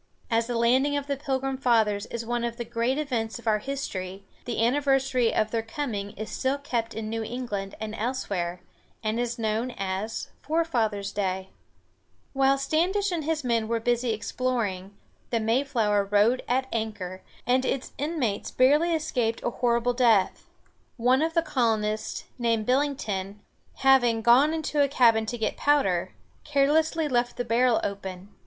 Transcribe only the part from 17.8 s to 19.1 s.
inmates barely